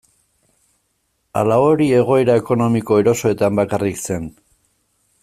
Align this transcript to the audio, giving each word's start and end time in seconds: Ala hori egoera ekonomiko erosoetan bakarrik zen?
Ala 1.41 1.57
hori 1.65 1.89
egoera 1.99 2.39
ekonomiko 2.43 2.99
erosoetan 3.05 3.61
bakarrik 3.63 4.03
zen? 4.09 4.31